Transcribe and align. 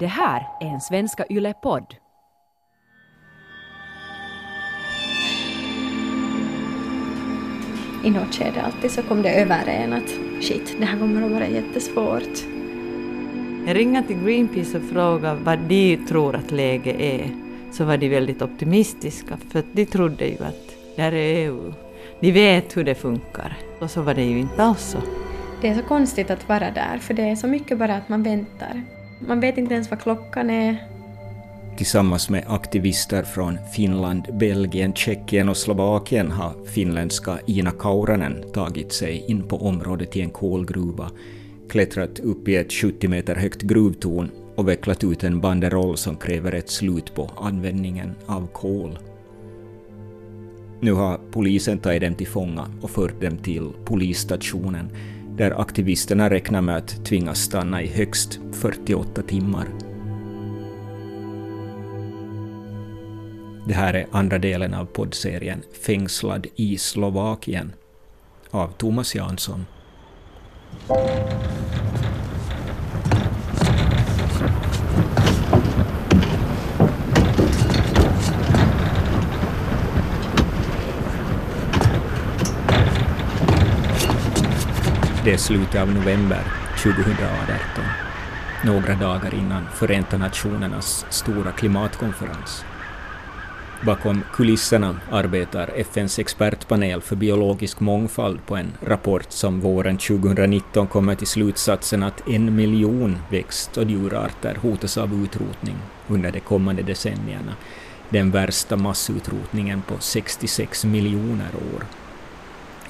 Det 0.00 0.06
här 0.06 0.48
är 0.60 0.66
en 0.66 0.80
Svenska 0.80 1.24
Yle-podd. 1.30 1.94
I 8.04 8.10
något 8.10 8.34
skede 8.34 8.62
alltid 8.62 8.90
så 8.90 9.02
kom 9.02 9.22
det 9.22 9.40
över 9.40 9.66
en 9.66 9.92
att 9.92 10.08
shit, 10.40 10.76
det 10.78 10.84
här 10.84 10.98
kommer 10.98 11.22
att 11.22 11.30
vara 11.30 11.48
jättesvårt. 11.48 12.38
Jag 13.66 13.76
ringer 13.76 14.02
till 14.02 14.24
Greenpeace 14.24 14.78
och 14.78 14.84
frågar 14.84 15.34
vad 15.34 15.58
de 15.58 15.96
tror 15.96 16.36
att 16.36 16.50
läget 16.50 17.00
är. 17.00 17.30
Så 17.72 17.84
var 17.84 17.96
de 17.96 18.08
väldigt 18.08 18.42
optimistiska, 18.42 19.36
för 19.52 19.64
de 19.72 19.86
trodde 19.86 20.26
ju 20.26 20.44
att 20.44 20.76
det 20.96 21.02
här 21.02 21.12
är 21.12 21.46
EU. 21.46 21.74
De 22.20 22.32
vet 22.32 22.76
hur 22.76 22.84
det 22.84 22.94
funkar. 22.94 23.56
Och 23.80 23.90
så 23.90 24.02
var 24.02 24.14
det 24.14 24.24
ju 24.24 24.38
inte 24.38 24.62
alls 24.62 24.82
så. 24.82 24.98
Det 25.60 25.68
är 25.68 25.74
så 25.74 25.82
konstigt 25.82 26.30
att 26.30 26.48
vara 26.48 26.70
där, 26.70 26.98
för 26.98 27.14
det 27.14 27.22
är 27.22 27.36
så 27.36 27.46
mycket 27.46 27.78
bara 27.78 27.94
att 27.96 28.08
man 28.08 28.22
väntar. 28.22 28.82
Man 29.26 29.40
vet 29.40 29.58
inte 29.58 29.74
ens 29.74 29.90
vad 29.90 30.00
klockan 30.00 30.50
är. 30.50 30.86
Tillsammans 31.76 32.30
med 32.30 32.44
aktivister 32.46 33.22
från 33.22 33.58
Finland, 33.72 34.26
Belgien, 34.32 34.94
Tjeckien 34.94 35.48
och 35.48 35.56
Slovakien 35.56 36.30
har 36.30 36.66
finländska 36.66 37.38
Ina 37.46 37.70
Kauranen 37.70 38.52
tagit 38.52 38.92
sig 38.92 39.24
in 39.28 39.42
på 39.42 39.66
området 39.66 40.16
i 40.16 40.20
en 40.20 40.30
kolgruva, 40.30 41.10
klättrat 41.68 42.18
upp 42.18 42.48
i 42.48 42.56
ett 42.56 42.72
70 42.72 43.08
meter 43.08 43.34
högt 43.34 43.62
gruvtorn 43.62 44.30
och 44.56 44.68
vecklat 44.68 45.04
ut 45.04 45.24
en 45.24 45.40
banderoll 45.40 45.96
som 45.96 46.16
kräver 46.16 46.52
ett 46.52 46.70
slut 46.70 47.14
på 47.14 47.30
användningen 47.36 48.14
av 48.26 48.46
kol. 48.46 48.98
Nu 50.80 50.92
har 50.92 51.20
polisen 51.30 51.78
tagit 51.78 52.02
dem 52.02 52.14
till 52.14 52.26
fånga 52.26 52.66
och 52.82 52.90
fört 52.90 53.20
dem 53.20 53.36
till 53.36 53.72
polisstationen 53.84 54.88
där 55.40 55.60
aktivisterna 55.60 56.30
räknar 56.30 56.60
med 56.60 56.76
att 56.76 57.04
tvingas 57.04 57.38
stanna 57.38 57.82
i 57.82 57.86
högst 57.86 58.40
48 58.52 59.22
timmar. 59.22 59.68
Det 63.66 63.74
här 63.74 63.94
är 63.94 64.06
andra 64.12 64.38
delen 64.38 64.74
av 64.74 64.84
poddserien 64.84 65.62
Fängslad 65.86 66.46
i 66.56 66.78
Slovakien 66.78 67.72
av 68.50 68.72
Thomas 68.72 69.14
Jansson. 69.14 69.66
Det 85.24 85.32
är 85.32 85.36
slutet 85.36 85.80
av 85.80 85.88
november 85.92 86.40
2018, 86.82 87.84
några 88.64 88.94
dagar 88.94 89.34
innan 89.34 89.66
Förenta 89.74 90.18
Nationernas 90.18 91.06
stora 91.10 91.52
klimatkonferens. 91.52 92.64
Bakom 93.80 94.22
kulisserna 94.32 94.96
arbetar 95.10 95.70
FNs 95.76 96.18
expertpanel 96.18 97.00
för 97.00 97.16
biologisk 97.16 97.80
mångfald 97.80 98.46
på 98.46 98.56
en 98.56 98.72
rapport 98.86 99.26
som 99.28 99.60
våren 99.60 99.98
2019 99.98 100.86
kommer 100.86 101.14
till 101.14 101.26
slutsatsen 101.26 102.02
att 102.02 102.28
en 102.28 102.56
miljon 102.56 103.18
växt 103.30 103.76
och 103.76 103.84
djurarter 103.84 104.54
hotas 104.62 104.98
av 104.98 105.24
utrotning 105.24 105.76
under 106.08 106.32
de 106.32 106.40
kommande 106.40 106.82
decennierna, 106.82 107.54
den 108.08 108.30
värsta 108.30 108.76
massutrotningen 108.76 109.82
på 109.82 109.94
66 109.98 110.84
miljoner 110.84 111.50
år. 111.74 111.84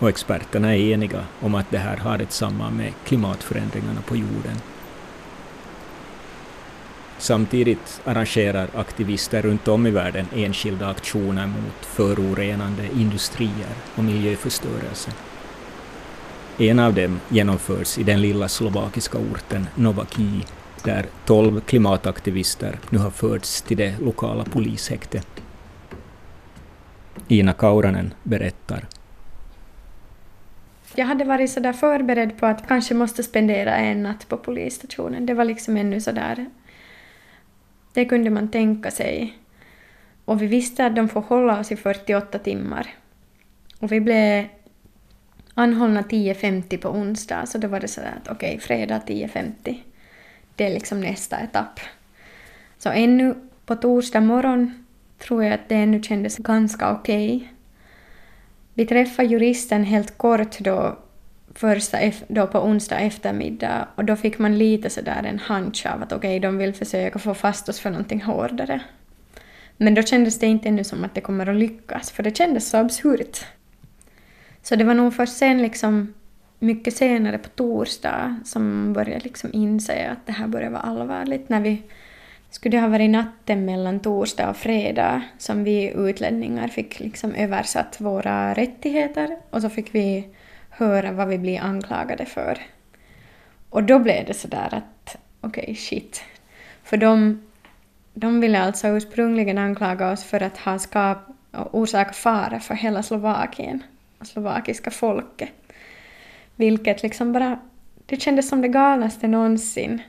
Och 0.01 0.09
experterna 0.09 0.77
är 0.77 0.93
eniga 0.93 1.25
om 1.41 1.55
att 1.55 1.71
det 1.71 1.79
här 1.79 1.97
har 1.97 2.19
ett 2.19 2.33
samband 2.33 2.77
med 2.77 2.93
klimatförändringarna 3.05 4.01
på 4.01 4.17
jorden. 4.17 4.57
Samtidigt 7.19 8.01
arrangerar 8.05 8.69
aktivister 8.75 9.43
runt 9.43 9.69
om 9.69 9.87
i 9.87 9.91
världen 9.91 10.27
enskilda 10.37 10.89
aktioner 10.89 11.47
mot 11.47 11.87
förorenande 11.87 12.89
industrier 12.97 13.75
och 13.97 14.05
miljöförstörelse. 14.05 15.11
En 16.59 16.79
av 16.79 16.95
dem 16.95 17.21
genomförs 17.29 17.99
i 17.99 18.03
den 18.03 18.21
lilla 18.21 18.49
slovakiska 18.49 19.19
orten 19.19 19.67
Novaki, 19.75 20.45
där 20.83 21.07
tolv 21.25 21.61
klimataktivister 21.61 22.79
nu 22.91 22.99
har 22.99 23.11
förts 23.11 23.63
till 23.63 23.77
det 23.77 23.95
lokala 24.01 24.45
polishäktet. 24.45 25.27
Ina 27.29 27.53
Kauranen 27.53 28.15
berättar. 28.23 28.85
Jag 30.95 31.07
hade 31.07 31.25
varit 31.25 31.51
sådär 31.51 31.73
förberedd 31.73 32.39
på 32.39 32.47
att 32.47 32.69
kanske 32.69 32.95
måste 32.95 33.23
spendera 33.23 33.77
en 33.77 34.03
natt 34.03 34.29
på 34.29 34.37
polisstationen. 34.37 35.27
Det 35.27 35.35
var 35.35 35.45
liksom 35.45 35.77
ännu 35.77 36.01
sådär... 36.01 36.47
Det 37.93 38.05
kunde 38.05 38.31
man 38.31 38.51
tänka 38.51 38.91
sig. 38.91 39.39
Och 40.25 40.43
vi 40.43 40.47
visste 40.47 40.87
att 40.87 40.97
de 40.97 41.09
får 41.09 41.21
hålla 41.21 41.61
oss 41.61 41.73
i 41.73 41.77
48 41.77 42.39
timmar. 42.39 42.87
Och 43.79 43.93
vi 43.93 44.01
blev 44.01 44.47
anhållna 45.55 46.03
10.50 46.03 46.77
på 46.77 46.89
onsdag, 46.89 47.47
så 47.47 47.59
då 47.59 47.69
var 47.69 47.81
det 47.81 47.89
sådär 47.89 48.15
att 48.23 48.31
okej, 48.31 48.57
okay, 48.57 48.61
fredag 48.61 49.01
10.50. 49.07 49.79
Det 50.57 50.67
är 50.67 50.71
liksom 50.71 51.01
nästa 51.01 51.41
etapp. 51.41 51.81
Så 52.79 52.89
ännu 52.89 53.35
på 53.67 53.77
torsdag 53.77 54.21
morgon 54.21 54.85
tror 55.19 55.45
jag 55.45 55.53
att 55.53 55.69
det 55.69 55.75
ännu 55.75 56.03
kändes 56.03 56.37
ganska 56.37 56.93
okej. 56.93 57.37
Okay. 57.37 57.49
Vi 58.75 58.87
träffade 58.87 59.29
juristen 59.29 59.85
helt 59.85 60.19
kort 60.19 60.59
då, 60.59 60.99
första, 61.55 61.99
då 62.29 62.47
på 62.47 62.59
onsdag 62.59 62.99
eftermiddag 62.99 63.89
och 63.95 64.05
då 64.05 64.17
fick 64.17 64.39
man 64.39 64.59
lite 64.59 64.91
sådär 64.91 65.23
en 65.25 65.39
hunch 65.39 65.87
av 65.87 66.03
att 66.03 66.13
okej, 66.13 66.39
okay, 66.39 66.39
de 66.39 66.59
vill 66.59 66.75
försöka 66.75 67.19
få 67.19 67.35
fast 67.35 67.69
oss 67.69 67.81
för 67.81 67.91
någonting 67.91 68.23
hårdare. 68.23 68.81
Men 69.77 69.95
då 69.95 70.03
kändes 70.03 70.39
det 70.39 70.47
inte 70.47 70.69
ännu 70.69 70.85
som 70.85 71.05
att 71.05 71.15
det 71.15 71.21
kommer 71.21 71.47
att 71.47 71.57
lyckas, 71.57 72.11
för 72.11 72.23
det 72.23 72.37
kändes 72.37 72.71
så 72.71 72.77
absurt. 72.77 73.45
Så 74.63 74.77
det 74.77 74.85
var 74.85 74.95
nog 74.95 75.15
först 75.15 75.37
sen, 75.37 75.63
liksom, 75.63 76.15
mycket 76.59 76.97
senare 76.97 77.39
på 77.39 77.49
torsdag, 77.49 78.41
som 78.45 78.63
man 78.63 78.93
började 78.93 79.25
liksom 79.25 79.51
inse 79.53 80.11
att 80.11 80.27
det 80.27 80.33
här 80.33 80.47
började 80.47 80.73
vara 80.73 80.83
allvarligt, 80.83 81.49
när 81.49 81.61
vi 81.61 81.83
skulle 82.51 82.77
det 82.77 82.81
ha 82.81 82.89
varit 82.89 83.11
natten 83.11 83.65
mellan 83.65 84.01
torsdag 84.01 84.51
och 84.51 84.57
fredag 84.57 85.23
som 85.39 85.65
vi 85.65 85.93
utlänningar 85.97 86.69
fick 86.69 87.01
liksom 87.01 87.35
översatt 87.35 88.01
våra 88.01 88.55
rättigheter 88.55 89.37
och 89.51 89.63
så 89.63 89.69
fick 89.71 89.95
vi 89.95 90.29
höra 90.71 91.13
vad 91.13 91.29
vi 91.29 91.39
blir 91.39 91.61
anklagade 91.61 92.27
för. 92.27 92.59
Och 93.71 93.85
då 93.85 93.99
blev 93.99 94.27
det 94.27 94.35
sådär 94.35 94.69
att 94.73 95.17
okej, 95.41 95.63
okay, 95.63 95.75
shit. 95.75 96.25
För 96.85 96.97
de, 96.97 97.43
de 98.15 98.41
ville 98.41 98.61
alltså 98.61 98.89
ursprungligen 98.89 99.59
anklaga 99.59 100.11
oss 100.11 100.25
för 100.25 100.43
att 100.43 100.59
ha 100.59 100.79
skapat 100.79 101.37
och 101.51 101.89
fara 102.13 102.61
för 102.61 102.75
hela 102.75 103.03
Slovakien 103.03 103.83
och 104.19 104.27
slovakiska 104.27 104.91
folket. 104.91 105.49
Vilket 106.57 107.03
liksom 107.03 107.33
bara, 107.33 107.59
det 108.07 108.21
kändes 108.21 108.49
som 108.49 108.61
det 108.61 108.69
galnaste 108.69 109.29
någonsin. 109.29 110.03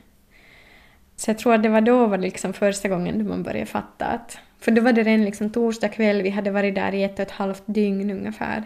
Så 1.22 1.30
jag 1.30 1.38
tror 1.38 1.54
att 1.54 1.62
det 1.62 1.68
var 1.68 1.80
då 1.80 2.06
var 2.06 2.18
liksom 2.18 2.52
första 2.52 2.88
gången 2.88 3.18
då 3.18 3.24
man 3.24 3.42
började 3.42 3.66
fatta 3.66 4.06
att... 4.06 4.38
För 4.58 4.70
då 4.70 4.82
var 4.82 4.92
det 4.92 5.02
redan 5.02 5.24
liksom 5.24 5.50
torsdag 5.50 5.88
kväll, 5.88 6.22
vi 6.22 6.30
hade 6.30 6.50
varit 6.50 6.74
där 6.74 6.94
i 6.94 7.02
ett 7.02 7.12
och 7.12 7.20
ett 7.20 7.30
halvt 7.30 7.62
dygn 7.66 8.10
ungefär. 8.10 8.64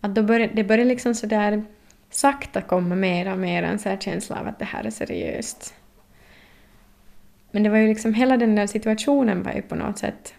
Att 0.00 0.14
då 0.14 0.22
började, 0.22 0.54
det 0.54 0.64
började 0.64 0.88
liksom 0.88 1.14
sådär 1.14 1.64
sakta 2.10 2.60
komma 2.60 2.94
mer 2.94 3.32
och 3.32 3.38
mer 3.38 3.62
en 3.62 3.78
så 3.78 3.88
här 3.88 3.96
känsla 3.96 4.40
av 4.40 4.48
att 4.48 4.58
det 4.58 4.64
här 4.64 4.84
är 4.84 4.90
seriöst. 4.90 5.74
Men 7.50 7.62
det 7.62 7.70
var 7.70 7.78
ju 7.78 7.88
liksom 7.88 8.14
hela 8.14 8.36
den 8.36 8.54
där 8.54 8.66
situationen 8.66 9.42
var 9.42 9.52
ju 9.52 9.62
på 9.62 9.74
något 9.74 9.98
sätt... 9.98 10.34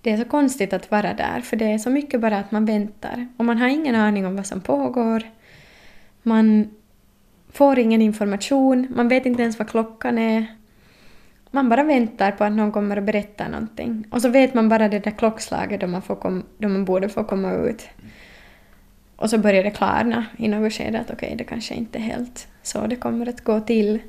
Det 0.00 0.10
är 0.10 0.16
så 0.16 0.24
konstigt 0.24 0.72
att 0.72 0.90
vara 0.90 1.14
där, 1.14 1.40
för 1.40 1.56
det 1.56 1.72
är 1.72 1.78
så 1.78 1.90
mycket 1.90 2.20
bara 2.20 2.38
att 2.38 2.50
man 2.50 2.64
väntar. 2.64 3.28
Och 3.36 3.44
man 3.44 3.58
har 3.58 3.68
ingen 3.68 3.94
aning 3.94 4.26
om 4.26 4.36
vad 4.36 4.46
som 4.46 4.60
pågår. 4.60 5.22
Man 6.22 6.70
får 7.54 7.78
ingen 7.78 8.02
information, 8.02 8.86
man 8.90 9.08
vet 9.08 9.26
inte 9.26 9.42
ens 9.42 9.58
vad 9.58 9.68
klockan 9.68 10.18
är. 10.18 10.46
Man 11.50 11.68
bara 11.68 11.84
väntar 11.84 12.32
på 12.32 12.44
att 12.44 12.52
någon 12.52 12.72
kommer 12.72 12.96
och 12.96 13.02
berättar 13.02 13.48
någonting. 13.48 14.04
Och 14.10 14.22
så 14.22 14.28
vet 14.28 14.54
man 14.54 14.68
bara 14.68 14.88
det 14.88 14.98
där 14.98 15.10
klockslaget 15.10 15.80
då 15.80 15.86
man, 15.86 16.02
får 16.02 16.16
kom, 16.16 16.42
då 16.58 16.68
man 16.68 16.84
borde 16.84 17.08
få 17.08 17.24
komma 17.24 17.52
ut. 17.52 17.88
Och 19.16 19.30
så 19.30 19.38
börjar 19.38 19.64
det 19.64 19.70
klarna 19.70 20.24
i 20.36 20.48
något 20.48 20.72
skede 20.72 21.00
att 21.00 21.10
okej, 21.10 21.26
okay, 21.26 21.36
det 21.36 21.44
kanske 21.44 21.74
inte 21.74 21.98
är 21.98 22.02
helt 22.02 22.48
så 22.62 22.86
det 22.86 22.96
kommer 22.96 23.28
att 23.28 23.44
gå 23.44 23.60
till. 23.60 24.00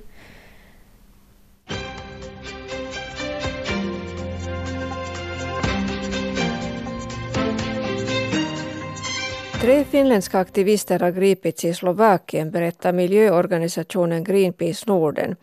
Tre 9.65 9.83
finländska 9.83 10.39
aktivister 10.39 10.99
har 10.99 11.11
gripits 11.11 11.65
i 11.65 11.73
Slovakien, 11.73 12.51
berättar 12.51 12.93
miljöorganisationen 12.93 14.23
Greenpeace 14.23 14.83
Norden. 14.87 15.35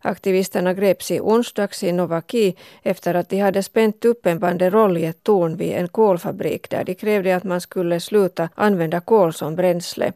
Aktivisterna 0.00 0.74
greps 0.74 1.10
i 1.10 1.20
onsdags 1.20 1.82
i 1.82 1.92
Novaki 1.92 2.54
efter 2.82 3.14
att 3.14 3.28
de 3.28 3.38
hade 3.38 3.62
spänt 3.62 4.04
upp 4.04 4.26
en 4.26 4.38
banderoll 4.38 4.98
i 4.98 5.04
ett 5.04 5.22
torn 5.22 5.56
vid 5.56 5.72
en 5.72 5.88
kolfabrik 5.88 6.70
där 6.70 6.84
de 6.84 6.94
krävde 6.94 7.36
att 7.36 7.44
man 7.44 7.60
skulle 7.60 8.00
sluta 8.00 8.48
använda 8.54 9.00
kol 9.00 9.32
som 9.32 9.56
bränsle. 9.56 10.12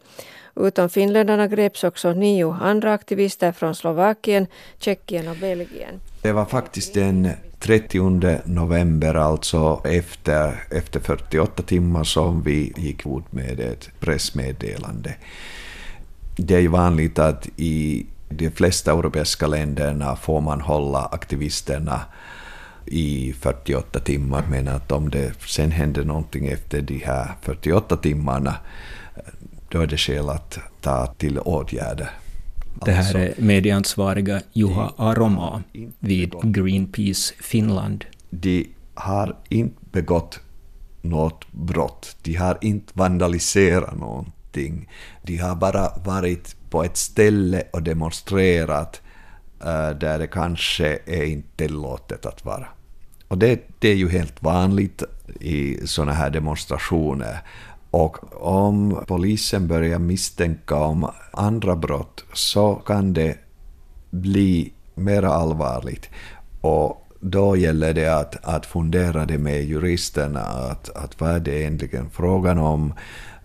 Utom 0.56 0.88
finländarna 0.88 1.46
greps 1.46 1.84
också 1.84 2.12
nio 2.12 2.52
andra 2.52 2.92
aktivister 2.92 3.52
från 3.52 3.74
Slovakien, 3.74 4.46
Tjeckien 4.78 5.28
och 5.28 5.36
Belgien. 5.36 6.00
Det 6.22 6.32
var 6.32 6.44
faktiskt 6.44 6.94
den 6.94 7.28
30 7.58 8.40
november, 8.44 9.14
alltså 9.14 9.80
efter, 9.84 10.64
efter 10.70 11.00
48 11.00 11.62
timmar, 11.62 12.04
som 12.04 12.42
vi 12.42 12.72
gick 12.76 13.06
ut 13.06 13.32
med 13.32 13.60
ett 13.60 13.90
pressmeddelande. 14.00 15.14
Det 16.36 16.54
är 16.54 16.60
ju 16.60 16.68
vanligt 16.68 17.18
att 17.18 17.48
i 17.56 18.06
de 18.28 18.50
flesta 18.50 18.92
europeiska 18.92 19.46
länderna 19.46 20.16
får 20.16 20.40
man 20.40 20.60
hålla 20.60 21.04
aktivisterna 21.04 22.00
i 22.86 23.34
48 23.40 24.00
timmar, 24.00 24.44
men 24.50 24.68
att 24.68 24.92
om 24.92 25.10
det 25.10 25.32
sen 25.46 25.70
händer 25.70 26.04
någonting 26.04 26.46
efter 26.46 26.80
de 26.82 26.98
här 26.98 27.30
48 27.42 27.96
timmarna, 27.96 28.54
då 29.72 29.80
är 29.80 29.86
det 29.86 29.98
skäl 29.98 30.28
att 30.28 30.58
ta 30.80 31.06
till 31.06 31.38
åtgärder. 31.38 32.10
Det 32.84 32.92
här 32.92 33.16
är 33.16 33.34
medieansvariga 33.38 34.42
Juha 34.52 34.92
Aroma 34.96 35.62
vid 35.98 36.34
Greenpeace 36.42 37.34
Finland. 37.40 38.04
De 38.30 38.68
har 38.94 39.36
inte 39.48 39.76
begått 39.92 40.40
något 41.02 41.52
brott. 41.52 42.16
De 42.22 42.34
har 42.34 42.58
inte 42.60 42.92
vandaliserat 42.96 43.98
någonting. 43.98 44.88
De 45.22 45.36
har 45.36 45.54
bara 45.56 45.92
varit 46.04 46.56
på 46.70 46.84
ett 46.84 46.96
ställe 46.96 47.62
och 47.72 47.82
demonstrerat 47.82 49.00
uh, 49.60 49.98
där 49.98 50.18
det 50.18 50.26
kanske 50.26 50.98
är 51.06 51.24
inte 51.24 51.48
tillåtet 51.56 52.26
att 52.26 52.44
vara. 52.44 52.66
Och 53.28 53.38
det, 53.38 53.60
det 53.78 53.88
är 53.88 53.94
ju 53.94 54.08
helt 54.08 54.42
vanligt 54.42 55.02
i 55.40 55.86
sådana 55.86 56.12
här 56.12 56.30
demonstrationer. 56.30 57.38
Och 57.92 58.42
om 58.46 59.04
polisen 59.06 59.68
börjar 59.68 59.98
misstänka 59.98 60.76
om 60.76 61.10
andra 61.32 61.76
brott 61.76 62.24
så 62.32 62.74
kan 62.74 63.12
det 63.12 63.38
bli 64.10 64.72
mer 64.94 65.22
allvarligt. 65.22 66.08
Och 66.60 67.08
då 67.20 67.56
gäller 67.56 67.94
det 67.94 68.08
att, 68.08 68.44
att 68.44 68.66
fundera 68.66 69.26
det 69.26 69.38
med 69.38 69.64
juristerna, 69.64 70.40
att, 70.40 70.96
att 70.96 71.20
vad 71.20 71.30
är 71.30 71.40
det 71.40 71.60
egentligen 71.60 72.10
frågan 72.10 72.58
om? 72.58 72.94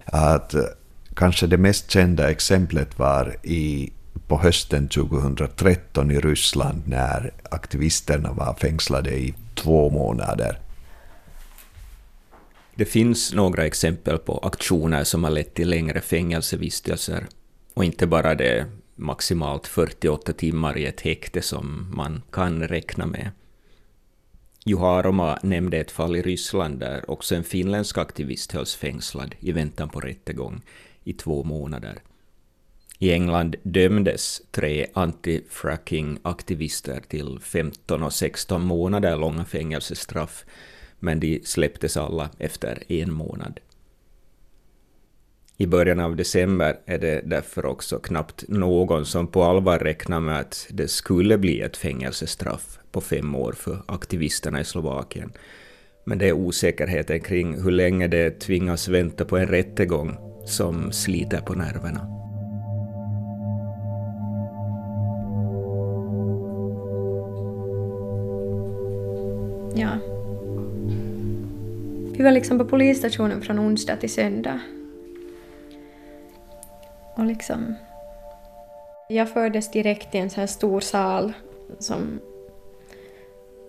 Att 0.06 0.56
kanske 1.16 1.48
det 1.48 1.58
mest 1.58 1.92
kända 1.92 2.32
exemplet 2.32 3.00
var 3.00 3.36
i, 3.44 3.92
på 4.28 4.38
hösten 4.38 4.88
2013 4.88 6.12
i 6.12 6.20
Ryssland 6.20 6.82
när 6.86 7.32
aktivisterna 7.52 8.32
var 8.32 8.54
fängslade 8.54 9.18
i 9.20 9.34
två 9.56 9.90
månader. 9.90 10.60
Det 12.77 12.85
finns 12.85 13.33
några 13.33 13.65
exempel 13.65 14.18
på 14.18 14.38
aktioner 14.38 15.03
som 15.03 15.24
har 15.24 15.31
lett 15.31 15.53
till 15.53 15.69
längre 15.69 16.01
fängelsevistelser. 16.01 17.27
Och 17.74 17.83
inte 17.83 18.07
bara 18.07 18.35
det 18.35 18.65
maximalt 18.95 19.68
48 19.68 20.33
timmar 20.33 20.77
i 20.77 20.85
ett 20.85 21.01
häkte 21.01 21.41
som 21.41 21.91
man 21.95 22.21
kan 22.31 22.68
räkna 22.68 23.06
med. 23.06 23.31
Juharoma 24.65 25.39
nämnde 25.44 25.77
ett 25.77 25.91
fall 25.91 26.15
i 26.15 26.21
Ryssland 26.21 26.79
där 26.79 27.12
också 27.12 27.35
en 27.35 27.44
finländsk 27.44 27.97
aktivist 27.97 28.51
hölls 28.51 28.75
fängslad 28.75 29.35
i 29.39 29.51
väntan 29.51 29.89
på 29.89 30.00
rättegång 30.00 30.62
i 31.03 31.13
två 31.13 31.44
månader. 31.44 32.00
I 33.00 33.12
England 33.12 33.56
dömdes 33.63 34.41
tre 34.51 34.88
anti-fracking-aktivister 34.94 37.01
till 37.07 37.39
15 37.41 38.03
och 38.03 38.13
16 38.13 38.65
månader 38.65 39.18
långa 39.18 39.45
fängelsestraff 39.45 40.45
men 41.00 41.20
de 41.20 41.42
släpptes 41.44 41.98
alla 41.98 42.30
efter 42.40 42.84
en 42.92 43.14
månad. 43.14 43.60
I 45.60 45.68
början 45.68 46.00
av 46.00 46.16
december 46.16 46.80
är 46.86 46.98
det 46.98 47.22
därför 47.26 47.66
också 47.66 48.00
knappt 48.00 48.44
någon 48.48 49.06
som 49.06 49.28
på 49.28 49.44
allvar 49.44 49.80
räknar 49.80 50.20
med 50.20 50.40
att 50.40 50.68
det 50.70 50.88
skulle 50.88 51.38
bli 51.38 51.62
ett 51.62 51.78
fängelsestraff 51.78 52.80
på 52.92 53.02
fem 53.02 53.36
år 53.36 53.54
för 53.54 53.82
aktivisterna 53.86 54.62
i 54.62 54.66
Slovakien. 54.66 55.32
Men 56.06 56.18
det 56.18 56.28
är 56.28 56.34
osäkerheten 56.34 57.20
kring 57.20 57.64
hur 57.64 57.72
länge 57.72 58.08
de 58.08 58.32
tvingas 58.32 58.88
vänta 58.88 59.26
på 59.26 59.38
en 59.38 59.48
rättegång 59.48 60.18
som 60.46 60.92
sliter 60.92 61.42
på 61.42 61.54
nerverna. 61.54 62.14
Ja, 69.76 70.17
vi 72.18 72.24
var 72.24 72.31
liksom 72.31 72.58
på 72.58 72.66
polisstationen 72.66 73.42
från 73.42 73.60
onsdag 73.60 73.96
till 73.96 74.10
söndag. 74.10 74.60
Och 77.16 77.25
liksom... 77.25 77.75
Jag 79.10 79.30
fördes 79.30 79.72
direkt 79.72 80.12
till 80.12 80.19
en 80.19 80.30
sån 80.30 80.40
här 80.40 80.48
stor 80.48 80.80
sal 80.80 81.34
som 81.80 82.19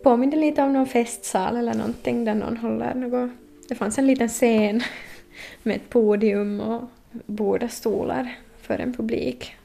påminde 0.03 0.37
lite 0.37 0.63
om 0.63 0.73
någon 0.73 0.87
festsal 0.87 1.57
eller 1.57 1.75
någonting 1.75 2.25
där 2.25 2.35
någon 2.35 2.57
håller 2.57 2.95
något... 2.95 3.31
Det 3.69 3.75
fanns 3.75 3.99
en 3.99 4.07
liten 4.07 4.29
scen 4.29 4.83
med 5.63 5.77
ett 5.77 5.91
podium 5.91 6.61
och 6.61 6.83
bord 7.27 7.63
och 7.63 7.71
stolar 7.71 8.37
för 8.61 8.79
en 8.79 8.95
publik. 8.95 9.57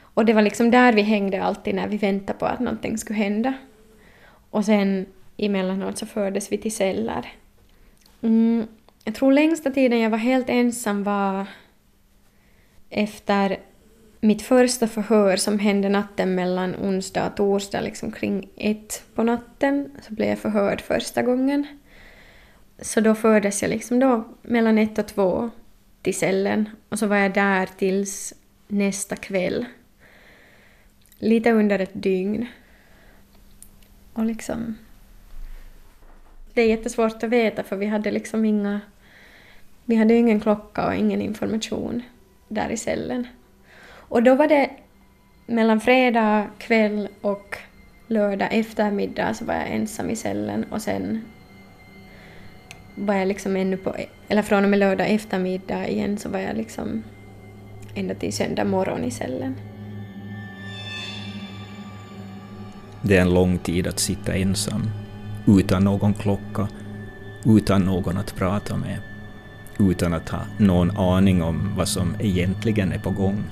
Och 0.00 0.24
det 0.24 0.32
var 0.32 0.42
liksom 0.42 0.70
där 0.70 0.92
vi 0.92 1.02
hängde 1.02 1.42
alltid 1.42 1.74
när 1.74 1.88
vi 1.88 1.96
väntade 1.96 2.38
på 2.38 2.46
att 2.46 2.60
någonting 2.60 2.98
skulle 2.98 3.18
hända. 3.18 3.54
Och 4.50 4.64
sen 4.64 5.06
emellanåt 5.36 5.98
så 5.98 6.06
fördes 6.06 6.52
vi 6.52 6.58
till 6.58 6.74
celler 6.74 7.32
Mm, 8.24 8.66
jag 9.04 9.14
tror 9.14 9.32
längsta 9.32 9.70
tiden 9.70 10.00
jag 10.00 10.10
var 10.10 10.18
helt 10.18 10.48
ensam 10.48 11.02
var 11.04 11.46
efter 12.90 13.60
mitt 14.20 14.42
första 14.42 14.88
förhör 14.88 15.36
som 15.36 15.58
hände 15.58 15.88
natten 15.88 16.34
mellan 16.34 16.74
onsdag 16.76 17.26
och 17.26 17.36
torsdag, 17.36 17.80
liksom 17.80 18.12
kring 18.12 18.48
ett 18.56 19.04
på 19.14 19.22
natten, 19.22 19.90
så 20.02 20.14
blev 20.14 20.28
jag 20.28 20.38
förhörd 20.38 20.80
första 20.80 21.22
gången. 21.22 21.66
Så 22.78 23.00
då 23.00 23.14
fördes 23.14 23.62
jag 23.62 23.68
liksom 23.68 24.00
då 24.00 24.24
mellan 24.42 24.78
ett 24.78 24.98
och 24.98 25.08
två 25.08 25.50
till 26.02 26.18
cellen 26.18 26.68
och 26.88 26.98
så 26.98 27.06
var 27.06 27.16
jag 27.16 27.34
där 27.34 27.68
tills 27.76 28.34
nästa 28.68 29.16
kväll. 29.16 29.64
Lite 31.18 31.52
under 31.52 31.78
ett 31.78 32.02
dygn. 32.02 32.46
Och 34.12 34.24
liksom 34.24 34.76
det 36.54 36.62
är 36.62 36.66
jättesvårt 36.66 37.22
att 37.22 37.30
veta 37.30 37.62
för 37.62 37.76
vi 37.76 37.86
hade 37.86 38.10
liksom 38.10 38.44
inga... 38.44 38.80
Vi 39.84 39.96
hade 39.96 40.14
ingen 40.14 40.40
klocka 40.40 40.86
och 40.86 40.94
ingen 40.94 41.22
information 41.22 42.02
där 42.48 42.70
i 42.70 42.76
cellen. 42.76 43.26
Och 43.86 44.22
då 44.22 44.34
var 44.34 44.48
det 44.48 44.70
mellan 45.46 45.80
fredag 45.80 46.46
kväll 46.58 47.08
och 47.20 47.58
lördag 48.06 48.48
eftermiddag 48.52 49.34
så 49.34 49.44
var 49.44 49.54
jag 49.54 49.70
ensam 49.70 50.10
i 50.10 50.16
cellen 50.16 50.64
och 50.64 50.82
sen 50.82 51.24
var 52.94 53.14
jag 53.14 53.28
liksom 53.28 53.56
ännu 53.56 53.76
på... 53.76 53.96
Eller 54.28 54.42
från 54.42 54.64
och 54.64 54.70
med 54.70 54.78
lördag 54.78 55.10
eftermiddag 55.10 55.88
igen 55.88 56.18
så 56.18 56.28
var 56.28 56.38
jag 56.38 56.56
liksom 56.56 57.02
ända 57.94 58.14
till 58.14 58.32
söndag 58.32 58.64
morgon 58.64 59.04
i 59.04 59.10
cellen. 59.10 59.54
Det 63.02 63.16
är 63.16 63.20
en 63.20 63.34
lång 63.34 63.58
tid 63.58 63.86
att 63.86 63.98
sitta 63.98 64.34
ensam 64.34 65.03
utan 65.46 65.84
någon 65.84 66.14
klocka, 66.14 66.68
utan 67.44 67.84
någon 67.84 68.18
att 68.18 68.36
prata 68.36 68.76
med, 68.76 68.98
utan 69.78 70.14
att 70.14 70.28
ha 70.28 70.40
någon 70.58 70.96
aning 70.96 71.42
om 71.42 71.74
vad 71.76 71.88
som 71.88 72.16
egentligen 72.20 72.92
är 72.92 72.98
på 72.98 73.10
gång. 73.10 73.44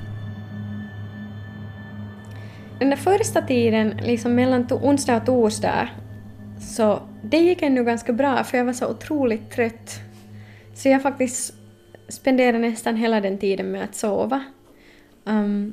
Den 2.79 2.91
där 2.91 2.97
första 2.97 3.43
tiden, 3.43 3.89
liksom 4.03 4.35
mellan 4.35 4.67
onsdag 4.71 5.17
och 5.17 5.27
torsdag, 5.27 5.89
så 6.61 7.03
det 7.23 7.39
gick 7.39 7.63
ändå 7.63 7.83
ganska 7.83 8.13
bra 8.13 8.45
för 8.45 8.59
jag 8.59 8.65
var 8.65 8.73
så 8.73 8.87
otroligt 8.87 9.51
trött. 9.51 10.01
Så 10.75 10.89
jag 10.89 11.03
faktiskt 11.03 11.55
spenderade 12.09 12.59
nästan 12.59 12.97
hela 12.97 13.21
den 13.21 13.39
tiden 13.39 13.71
med 13.71 13.85
att 13.85 13.95
sova. 13.95 14.45
Um, 15.25 15.73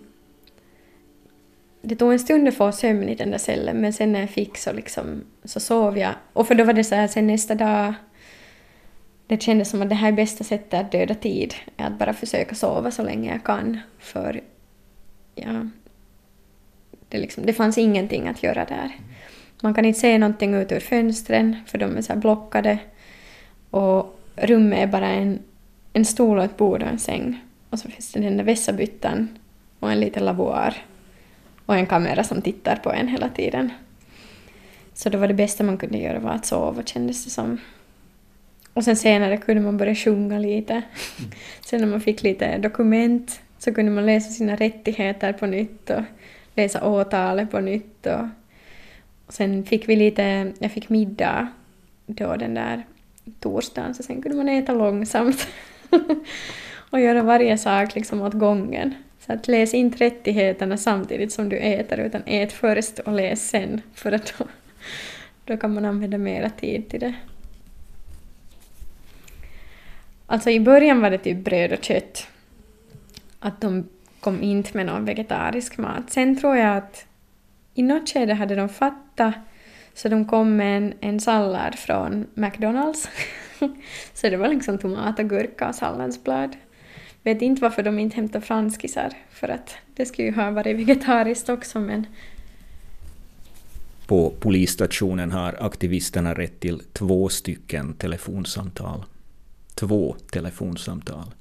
det 1.81 1.95
tog 1.95 2.11
en 2.11 2.19
stund 2.19 2.47
att 2.47 2.55
få 2.55 2.71
sömn 2.71 3.09
i 3.09 3.15
den 3.15 3.31
där 3.31 3.37
cellen 3.37 3.81
men 3.81 3.93
sen 3.93 4.11
när 4.11 4.19
jag 4.19 4.29
fick 4.29 4.57
så, 4.57 4.73
liksom, 4.73 5.23
så 5.43 5.59
sov 5.59 5.97
jag. 5.97 6.13
Och 6.33 6.47
för 6.47 6.55
då 6.55 6.63
var 6.63 6.73
det 6.73 6.83
så 6.83 6.95
här 6.95 7.07
sen 7.07 7.27
nästa 7.27 7.55
dag, 7.55 7.93
det 9.27 9.41
kändes 9.41 9.69
som 9.69 9.81
att 9.81 9.89
det 9.89 9.95
här 9.95 10.07
är 10.07 10.15
bästa 10.15 10.43
sättet 10.43 10.73
att 10.73 10.91
döda 10.91 11.15
tid, 11.15 11.53
är 11.77 11.85
att 11.85 11.99
bara 11.99 12.13
försöka 12.13 12.55
sova 12.55 12.91
så 12.91 13.03
länge 13.03 13.31
jag 13.31 13.43
kan. 13.43 13.79
För 13.99 14.41
ja, 15.35 15.67
det, 17.09 17.17
liksom, 17.17 17.45
det 17.45 17.53
fanns 17.53 17.77
ingenting 17.77 18.27
att 18.27 18.43
göra 18.43 18.65
där. 18.65 18.95
Man 19.61 19.73
kan 19.73 19.85
inte 19.85 19.99
se 19.99 20.17
någonting 20.17 20.53
ut 20.53 20.71
ur 20.71 20.79
fönstren 20.79 21.55
för 21.65 21.77
de 21.77 21.97
är 21.97 22.01
så 22.01 22.15
blockade. 22.15 22.79
Och 23.69 24.19
rummet 24.35 24.79
är 24.79 24.87
bara 24.87 25.07
en, 25.07 25.39
en 25.93 26.05
stol 26.05 26.37
och 26.37 26.43
ett 26.43 26.57
bord 26.57 26.83
och 26.83 26.89
en 26.89 26.99
säng. 26.99 27.41
Och 27.69 27.79
så 27.79 27.89
finns 27.89 28.11
det 28.11 28.19
den 28.19 28.37
där 28.37 28.43
vässabyttan 28.43 29.37
och 29.79 29.91
en 29.91 29.99
liten 29.99 30.25
lavoar 30.25 30.75
och 31.69 31.75
en 31.75 31.85
kamera 31.85 32.23
som 32.23 32.41
tittar 32.41 32.75
på 32.75 32.91
en 32.91 33.07
hela 33.07 33.29
tiden. 33.29 33.71
Så 34.93 35.09
då 35.09 35.17
var 35.17 35.27
det 35.27 35.33
bästa 35.33 35.63
man 35.63 35.77
kunde 35.77 35.97
göra 35.97 36.19
var 36.19 36.31
att 36.31 36.45
sova 36.45 36.83
kändes 36.83 37.25
det 37.25 37.29
som. 37.29 37.57
Och 38.73 38.83
sen 38.83 38.95
senare 38.95 39.37
kunde 39.37 39.61
man 39.61 39.77
börja 39.77 39.95
sjunga 39.95 40.39
lite. 40.39 40.81
Sen 41.65 41.81
när 41.81 41.87
man 41.87 42.01
fick 42.01 42.23
lite 42.23 42.57
dokument 42.57 43.41
så 43.57 43.73
kunde 43.73 43.91
man 43.91 44.05
läsa 44.05 44.31
sina 44.31 44.55
rättigheter 44.55 45.33
på 45.33 45.45
nytt 45.45 45.89
och 45.89 46.01
läsa 46.55 46.89
åtalet 46.89 47.51
på 47.51 47.59
nytt. 47.59 48.05
Och, 48.05 48.27
och 49.25 49.33
sen 49.33 49.63
fick 49.63 49.89
vi 49.89 49.95
lite, 49.95 50.53
jag 50.59 50.71
fick 50.71 50.89
middag 50.89 51.47
då 52.05 52.35
den 52.35 52.53
där 52.53 52.83
torsdagen 53.39 53.95
så 53.95 54.03
sen 54.03 54.21
kunde 54.21 54.37
man 54.37 54.49
äta 54.49 54.73
långsamt 54.73 55.47
och 56.89 56.99
göra 56.99 57.23
varje 57.23 57.57
sak 57.57 57.95
liksom 57.95 58.21
åt 58.21 58.33
gången. 58.33 58.93
Så 59.29 59.33
att 59.33 59.47
läs 59.47 59.73
inte 59.73 60.05
rättigheterna 60.05 60.77
samtidigt 60.77 61.31
som 61.31 61.49
du 61.49 61.57
äter 61.57 61.99
utan 61.99 62.21
ät 62.25 62.51
först 62.51 62.99
och 62.99 63.13
läs 63.13 63.49
sen 63.49 63.81
för 63.93 64.11
att 64.11 64.33
då, 64.37 64.45
då 65.45 65.57
kan 65.57 65.73
man 65.73 65.85
använda 65.85 66.17
mera 66.17 66.49
tid 66.49 66.89
till 66.89 66.99
det. 66.99 67.13
Alltså 70.25 70.49
i 70.49 70.59
början 70.59 71.01
var 71.01 71.09
det 71.09 71.17
typ 71.17 71.37
bröd 71.37 71.73
och 71.73 71.83
kött. 71.83 72.27
Att 73.39 73.61
de 73.61 73.89
kom 74.19 74.43
inte 74.43 74.77
med 74.77 74.85
någon 74.85 75.05
vegetarisk 75.05 75.77
mat. 75.77 76.11
Sen 76.11 76.39
tror 76.39 76.57
jag 76.57 76.77
att 76.77 77.05
i 77.73 77.81
något 77.81 78.09
skede 78.09 78.33
hade 78.33 78.55
de 78.55 78.69
fattat 78.69 79.33
så 79.93 80.09
de 80.09 80.25
kom 80.25 80.55
med 80.55 80.77
en, 80.77 80.93
en 80.99 81.19
sallad 81.19 81.75
från 81.75 82.27
McDonalds. 82.33 83.09
så 84.13 84.29
det 84.29 84.37
var 84.37 84.47
liksom 84.47 84.77
tomat 84.77 85.19
och 85.19 85.29
gurka 85.29 85.67
och 85.67 85.75
salladsblad. 85.75 86.55
Vet 87.23 87.41
inte 87.41 87.61
varför 87.61 87.83
de 87.83 87.99
inte 87.99 88.15
hämtade 88.15 88.45
franskisar, 88.45 89.13
för 89.29 89.47
att 89.47 89.75
det 89.93 90.05
skulle 90.05 90.27
ju 90.27 90.33
ha 90.33 90.51
varit 90.51 90.77
vegetariskt 90.77 91.49
också, 91.49 91.79
men... 91.79 92.05
På 94.07 94.33
polisstationen 94.39 95.31
har 95.31 95.55
aktivisterna 95.59 96.33
rätt 96.33 96.59
till 96.59 96.81
två 96.93 97.29
stycken 97.29 97.93
telefonsamtal. 97.93 99.05
Två 99.75 100.15
telefonsamtal. 100.31 101.33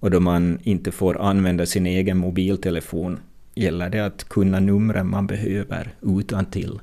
Och 0.00 0.10
då 0.10 0.20
man 0.20 0.58
inte 0.62 0.92
får 0.92 1.20
använda 1.20 1.66
sin 1.66 1.86
egen 1.86 2.18
mobiltelefon 2.18 3.20
gäller 3.54 3.90
det 3.90 4.00
att 4.00 4.24
kunna 4.24 4.60
numren 4.60 5.10
man 5.10 5.26
behöver 5.26 5.94
utan 6.02 6.44
till. 6.44 6.80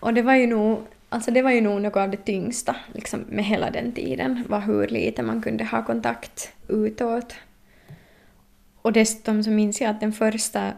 Och 0.00 0.14
det 0.14 0.22
var 0.22 0.34
ju 0.34 0.46
nog, 0.46 0.86
alltså 1.12 1.30
det 1.30 1.42
var 1.42 1.50
ju 1.50 1.60
nog 1.60 1.80
något 1.80 1.96
av 1.96 2.10
det 2.10 2.24
tyngsta 2.24 2.76
liksom, 2.92 3.20
med 3.28 3.44
hela 3.44 3.70
den 3.70 3.92
tiden, 3.92 4.44
var 4.48 4.60
hur 4.60 4.88
lite 4.88 5.22
man 5.22 5.42
kunde 5.42 5.64
ha 5.64 5.84
kontakt 5.84 6.52
utåt. 6.68 7.34
Och 8.82 8.92
dessutom 8.92 9.44
så 9.44 9.50
minns 9.50 9.80
jag 9.80 9.90
att 9.90 10.00
den 10.00 10.12
första, 10.12 10.72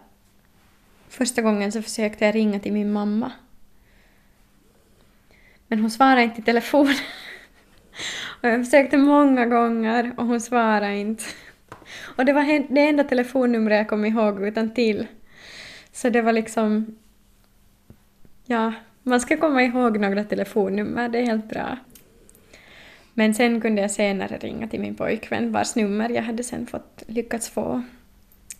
första 1.08 1.42
gången 1.42 1.72
så 1.72 1.82
försökte 1.82 2.24
jag 2.24 2.34
ringa 2.34 2.60
till 2.60 2.72
min 2.72 2.92
mamma. 2.92 3.32
Men 5.68 5.80
hon 5.80 5.90
svarade 5.90 6.22
inte 6.22 6.40
i 6.40 6.44
telefon. 6.44 6.88
och 8.42 8.48
jag 8.48 8.64
försökte 8.64 8.96
många 8.96 9.46
gånger 9.46 10.14
och 10.16 10.26
hon 10.26 10.40
svarade 10.40 10.96
inte. 10.96 11.24
Och 12.16 12.24
det 12.24 12.32
var 12.32 12.74
det 12.74 12.80
enda 12.80 13.04
telefonnumret 13.04 13.78
jag 13.78 13.88
kom 13.88 14.04
ihåg 14.04 14.42
utan 14.42 14.74
till. 14.74 15.06
Så 15.92 16.10
det 16.10 16.22
var 16.22 16.32
liksom... 16.32 16.98
Ja, 18.46 18.72
man 19.04 19.20
ska 19.20 19.36
komma 19.36 19.62
ihåg 19.62 20.00
några 20.00 20.24
telefonnummer, 20.24 21.08
det 21.08 21.18
är 21.18 21.26
helt 21.26 21.48
bra. 21.48 21.76
Men 23.14 23.34
sen 23.34 23.60
kunde 23.60 23.82
jag 23.82 23.90
senare 23.90 24.38
ringa 24.38 24.68
till 24.68 24.80
min 24.80 24.94
pojkvän 24.94 25.52
vars 25.52 25.74
nummer 25.74 26.10
jag 26.10 26.22
hade 26.22 26.42
sen 26.42 26.66
fått 26.66 27.02
lyckats 27.06 27.48
få 27.48 27.82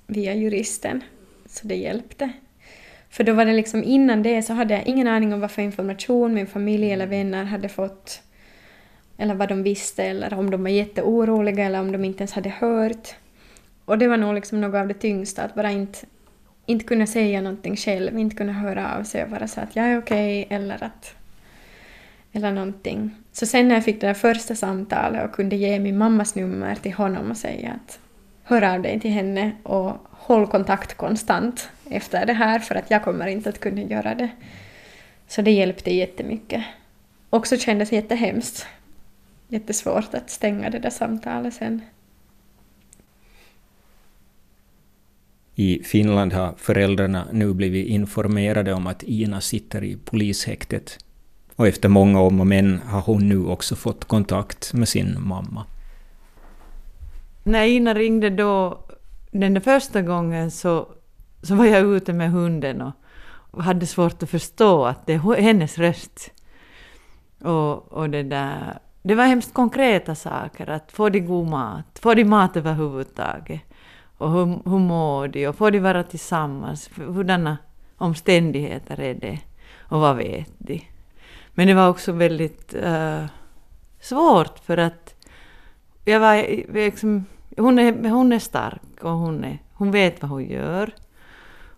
via 0.07 0.35
juristen. 0.35 1.03
Så 1.47 1.67
det 1.67 1.75
hjälpte. 1.75 2.33
För 3.11 3.25
då 3.25 3.33
var 3.33 3.45
det 3.45 3.53
liksom 3.53 3.85
innan 3.85 4.23
det 4.23 4.43
så 4.43 4.53
hade 4.53 4.75
jag 4.75 4.87
ingen 4.87 5.09
aning 5.09 5.33
om 5.33 5.41
vad 5.41 5.51
för 5.51 5.63
information 5.63 6.35
min 6.35 6.47
familj 6.47 6.93
eller 6.93 7.07
vänner 7.07 7.45
hade 7.45 7.69
fått. 7.69 8.23
Eller 9.17 9.35
vad 9.35 9.49
de 9.49 9.63
visste 9.63 10.05
eller 10.05 10.35
om 10.35 10.51
de 10.51 10.63
var 10.63 10.71
jätteoroliga 10.71 11.65
eller 11.65 11.81
om 11.81 11.93
de 11.93 12.05
inte 12.05 12.19
ens 12.19 12.33
hade 12.33 12.49
hört. 12.49 13.09
Och 13.85 13.99
det 13.99 14.09
var 14.09 14.17
nog 14.17 14.35
liksom 14.35 14.61
något 14.61 14.81
av 14.81 14.89
det 14.89 14.95
tyngsta, 14.95 15.43
att 15.43 15.55
bara 15.55 15.71
inte 15.71 15.99
inte 16.67 16.85
kunna 16.85 17.07
säga 17.07 17.41
någonting 17.41 17.77
själv, 17.77 18.19
inte 18.19 18.37
kunna 18.37 18.53
höra 18.53 18.97
av 18.97 19.03
sig 19.03 19.25
och 19.25 19.31
vara 19.31 19.49
så 19.49 19.61
att 19.61 19.77
jag 19.77 19.87
är 19.87 19.99
okej 19.99 20.43
okay, 20.43 20.57
eller 20.57 20.85
att 20.85 21.15
eller 22.33 22.53
någonting. 22.53 23.15
Så 23.33 23.47
sen 23.47 23.69
när 23.69 23.75
jag 23.75 23.85
fick 23.85 24.01
det 24.01 24.07
där 24.07 24.15
första 24.15 24.55
samtalet 24.55 25.25
och 25.25 25.33
kunde 25.35 25.57
ge 25.57 25.79
min 25.79 25.99
mammas 25.99 26.35
nummer 26.35 26.75
till 26.75 26.93
honom 26.93 27.31
och 27.31 27.37
säga 27.37 27.73
att 27.73 27.99
hör 28.45 28.63
av 28.63 28.83
dig 28.83 29.01
till 29.01 29.11
henne 29.11 29.53
och 29.63 29.93
håll 30.11 30.47
kontakt 30.47 30.95
konstant 30.95 31.71
efter 31.91 32.27
det 32.27 32.33
här 32.33 32.59
för 32.59 32.75
att 32.75 32.91
jag 32.91 33.05
kommer 33.05 33.27
inte 33.27 33.49
att 33.49 33.61
kunna 33.61 33.83
göra 33.83 34.15
det. 34.15 34.29
Så 35.29 35.43
det 35.43 35.51
hjälpte 35.51 35.95
jättemycket. 35.95 36.65
Också 37.31 37.57
kändes 37.57 37.93
jättehemskt. 37.93 38.67
Jättesvårt 39.49 40.15
att 40.15 40.31
stänga 40.31 40.71
det 40.71 40.79
där 40.79 40.91
samtalet 40.91 41.55
sen. 41.55 41.81
I 45.55 45.83
Finland 45.83 46.33
har 46.33 46.55
föräldrarna 46.57 47.27
nu 47.33 47.55
blivit 47.55 47.87
informerade 47.87 48.73
om 48.73 48.87
att 48.87 49.03
Ina 49.03 49.41
sitter 49.41 49.85
i 49.85 49.97
polishäktet. 49.97 50.99
Och 51.57 51.69
efter 51.69 51.89
många 51.89 52.21
om 52.21 52.41
och 52.41 52.47
men 52.47 52.79
har 52.79 53.01
hon 53.01 53.29
nu 53.29 53.47
också 53.47 53.77
fått 53.77 54.05
kontakt 54.05 54.73
med 54.73 54.89
sin 54.89 55.17
mamma. 55.21 55.65
När 57.43 57.65
Ina 57.65 57.95
ringde 57.95 58.31
då 58.31 58.85
den 59.31 59.55
där 59.55 59.61
första 59.61 60.03
gången 60.03 60.51
så, 60.51 60.89
så 61.43 61.55
var 61.55 61.65
jag 61.65 61.83
ute 61.83 62.13
med 62.13 62.31
hunden 62.31 62.93
och 63.51 63.63
hade 63.63 63.87
svårt 63.87 64.23
att 64.23 64.31
förstå 64.31 64.85
att 64.85 65.07
det 65.07 65.13
är 65.13 65.41
hennes 65.41 65.79
röst. 65.79 66.31
Och, 67.41 67.93
och 67.93 68.11
det 68.11 68.23
där... 68.23 68.79
Det 69.03 69.15
var 69.15 69.25
hemskt 69.25 69.55
konkreta 69.55 70.15
saker, 70.15 70.71
att 70.71 70.93
få 70.93 71.09
de 71.09 71.21
god 71.21 71.49
mat, 71.49 71.99
få 72.03 72.15
de 72.15 72.25
mat 72.25 72.57
överhuvudtaget 72.57 73.61
och 74.19 74.33
hur, 74.33 74.71
hur 74.71 74.79
mår 74.79 75.29
de 75.29 75.49
och 75.49 75.57
får 75.57 75.71
de 75.71 75.81
vara 75.81 76.03
tillsammans? 76.03 76.91
Hurdana 76.97 77.59
omständigheter 77.97 79.01
är 79.01 79.15
det 79.15 79.41
och 79.79 80.01
vad 80.01 80.17
vet 80.17 80.53
de? 80.59 80.83
Men 81.55 81.67
det 81.67 81.75
var 81.75 81.89
också 81.89 82.13
väldigt 82.13 82.75
uh, 82.75 83.25
svårt 84.01 84.59
för 84.59 84.77
att 84.77 85.15
jag 86.05 86.21
var 86.21 86.37
liksom, 86.75 87.25
hon, 87.57 87.79
är, 87.79 88.09
hon 88.09 88.33
är 88.33 88.39
stark 88.39 89.03
och 89.03 89.11
hon, 89.11 89.45
är, 89.45 89.59
hon 89.73 89.91
vet 89.91 90.23
vad 90.23 90.31
hon 90.31 90.45
gör. 90.45 90.95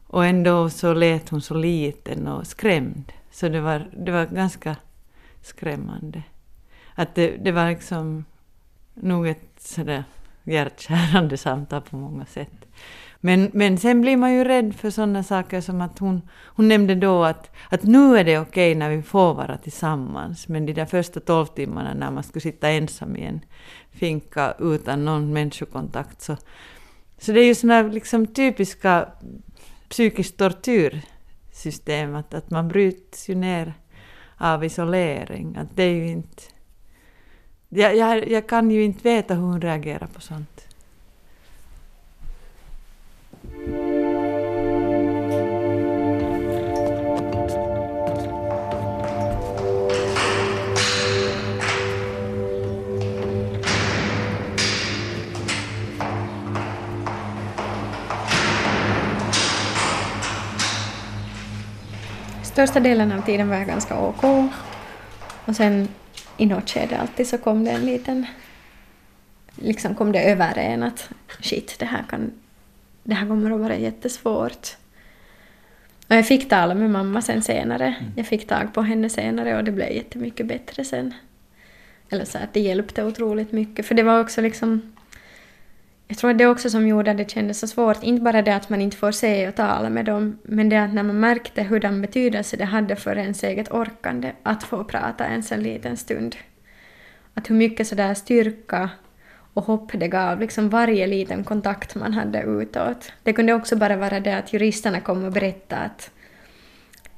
Och 0.06 0.26
ändå 0.26 0.70
så 0.70 0.94
lät 0.94 1.28
hon 1.28 1.42
så 1.42 1.54
liten 1.54 2.28
och 2.28 2.46
skrämd. 2.46 3.12
Så 3.30 3.48
det 3.48 3.60
var, 3.60 3.90
det 3.96 4.12
var 4.12 4.26
ganska 4.26 4.76
skrämmande. 5.42 6.22
Att 6.94 7.14
det, 7.14 7.36
det 7.36 7.52
var 7.52 7.68
liksom 7.68 8.24
nog 8.94 9.28
ett 9.28 9.52
sådär 9.58 10.04
hjärtskärande 10.46 11.36
samtal 11.36 11.80
på 11.80 11.96
många 11.96 12.26
sätt. 12.26 12.66
Men, 13.20 13.50
men 13.52 13.78
sen 13.78 14.00
blir 14.00 14.16
man 14.16 14.34
ju 14.34 14.44
rädd 14.44 14.74
för 14.74 14.90
sådana 14.90 15.22
saker 15.22 15.60
som 15.60 15.80
att 15.80 15.98
hon, 15.98 16.22
hon 16.44 16.68
nämnde 16.68 16.94
då 16.94 17.24
att, 17.24 17.50
att 17.70 17.82
nu 17.82 18.18
är 18.18 18.24
det 18.24 18.38
okej 18.38 18.74
när 18.74 18.90
vi 18.90 19.02
får 19.02 19.34
vara 19.34 19.58
tillsammans, 19.58 20.48
men 20.48 20.66
de 20.66 20.72
där 20.72 20.86
första 20.86 21.20
tolv 21.20 21.46
timmarna 21.46 21.94
när 21.94 22.10
man 22.10 22.22
skulle 22.22 22.40
sitta 22.40 22.70
ensam 22.70 23.16
i 23.16 23.22
en 23.22 23.40
finka 23.90 24.54
utan 24.58 25.04
någon 25.04 25.32
människokontakt 25.32 26.22
så, 26.22 26.36
så 27.18 27.32
det 27.32 27.40
är 27.40 27.46
ju 27.46 27.54
sådana 27.54 27.88
liksom 27.88 28.26
typiska 28.26 29.08
psykisk 29.88 30.36
tortyrsystem, 30.36 32.14
att, 32.14 32.34
att 32.34 32.50
man 32.50 32.68
bryts 32.68 33.28
ju 33.28 33.34
ner 33.34 33.74
av 34.36 34.64
isolering. 34.64 35.56
Att 35.56 35.76
det 35.76 35.82
är 35.82 35.94
ju 35.94 36.08
inte 36.08 36.42
jag, 37.68 37.96
jag, 37.96 38.28
jag 38.28 38.46
kan 38.46 38.70
ju 38.70 38.84
inte 38.84 39.02
veta 39.02 39.34
hur 39.34 39.42
hon 39.42 39.60
reagerar 39.60 40.06
på 40.06 40.20
sånt. 40.20 40.62
Största 62.42 62.80
delen 62.80 63.12
av 63.12 63.20
tiden 63.20 63.48
var 63.48 63.56
jag 63.56 63.66
ganska 63.66 63.98
OK. 64.00 64.24
Och 65.44 65.56
sen 65.56 65.88
i 66.36 66.46
något 66.46 66.70
skede 66.70 66.98
alltid 66.98 67.26
så 67.26 67.38
kom 67.38 67.64
det 67.64 67.70
en 67.70 67.86
liten... 67.86 68.26
Liksom 69.56 69.94
kom 69.94 70.12
det 70.12 70.30
över 70.30 70.58
en 70.58 70.82
att 70.82 71.10
shit, 71.40 71.76
det 71.78 71.86
här, 71.86 72.04
kan, 72.10 72.32
det 73.02 73.14
här 73.14 73.26
kommer 73.26 73.50
att 73.50 73.60
vara 73.60 73.76
jättesvårt. 73.76 74.76
Och 76.08 76.14
jag 76.14 76.26
fick 76.26 76.48
tala 76.48 76.74
med 76.74 76.90
mamma 76.90 77.22
sen 77.22 77.42
senare. 77.42 77.86
Mm. 78.00 78.12
Jag 78.16 78.26
fick 78.26 78.46
tag 78.46 78.74
på 78.74 78.82
henne 78.82 79.08
senare 79.10 79.56
och 79.56 79.64
det 79.64 79.72
blev 79.72 79.90
jättemycket 79.90 80.46
bättre 80.46 80.84
sen. 80.84 81.14
Eller 82.10 82.24
så 82.24 82.38
att 82.38 82.52
det 82.52 82.60
hjälpte 82.60 83.04
otroligt 83.04 83.52
mycket. 83.52 83.86
För 83.86 83.94
det 83.94 84.02
var 84.02 84.20
också 84.20 84.40
liksom... 84.40 84.95
Jag 86.08 86.18
tror 86.18 86.30
att 86.30 86.38
det 86.38 86.46
också 86.46 86.70
som 86.70 86.88
gjorde 86.88 87.10
att 87.10 87.16
det 87.16 87.30
kändes 87.30 87.58
så 87.58 87.66
svårt, 87.66 88.02
inte 88.02 88.22
bara 88.22 88.42
det 88.42 88.56
att 88.56 88.68
man 88.68 88.80
inte 88.80 88.96
får 88.96 89.12
se 89.12 89.48
och 89.48 89.54
tala 89.54 89.90
med 89.90 90.04
dem, 90.04 90.38
men 90.42 90.68
det 90.68 90.76
att 90.76 90.94
när 90.94 91.02
man 91.02 91.20
märkte 91.20 91.62
hurdan 91.62 92.02
betydelse 92.02 92.56
det 92.56 92.64
hade 92.64 92.96
för 92.96 93.18
ens 93.18 93.44
eget 93.44 93.72
orkande 93.72 94.32
att 94.42 94.62
få 94.62 94.84
prata 94.84 95.26
ens 95.26 95.52
en 95.52 95.62
liten 95.62 95.96
stund. 95.96 96.36
Att 97.34 97.50
hur 97.50 97.54
mycket 97.54 97.86
sådär 97.86 98.14
styrka 98.14 98.90
och 99.54 99.64
hopp 99.64 99.90
det 99.92 100.08
gav, 100.08 100.40
liksom 100.40 100.68
varje 100.68 101.06
liten 101.06 101.44
kontakt 101.44 101.94
man 101.94 102.12
hade 102.12 102.42
utåt. 102.42 103.12
Det 103.22 103.32
kunde 103.32 103.52
också 103.52 103.76
bara 103.76 103.96
vara 103.96 104.20
det 104.20 104.36
att 104.36 104.52
juristerna 104.52 105.00
kom 105.00 105.24
och 105.24 105.32
berättade 105.32 105.82
att 105.82 106.10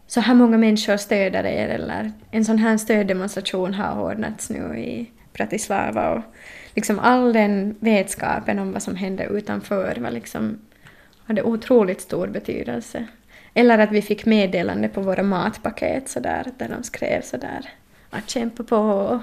så 0.07 0.21
här 0.21 0.35
många 0.35 0.59
människor 0.59 0.97
stöder 0.97 1.47
er 1.47 1.69
eller 1.69 2.13
en 2.31 2.45
sån 2.45 2.59
här 2.59 2.77
stöddemonstration 2.77 3.75
har 3.75 4.03
ordnats 4.03 4.51
nu 4.51 4.79
i 4.79 5.11
Bratislava 5.33 6.11
och 6.11 6.23
liksom 6.79 6.99
all 6.99 7.33
den 7.33 7.77
vetskapen 7.81 8.59
om 8.59 8.73
vad 8.73 8.83
som 8.83 8.97
hände 8.97 9.25
utanför 9.25 9.97
var 9.97 10.11
liksom, 10.11 10.59
hade 11.25 11.43
otroligt 11.43 12.01
stor 12.01 12.27
betydelse. 12.27 13.07
Eller 13.55 13.79
att 13.79 13.93
vi 13.93 14.03
fick 14.03 14.27
meddelande 14.27 14.89
på 14.89 15.01
våra 15.01 15.23
matpaket 15.23 16.09
sådär, 16.09 16.47
där 16.59 16.69
de 16.69 16.83
skrev 16.83 17.23
sådär 17.23 17.71
att 18.11 18.31
kämpa 18.31 18.65
på 18.65 18.77
och 18.77 19.21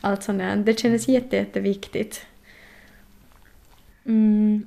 allt 0.00 0.22
sånt 0.22 0.38
där. 0.38 0.56
Det 0.56 0.80
kändes 0.80 1.08
jätte, 1.08 1.36
jätteviktigt. 1.36 2.26
Mm. 4.06 4.66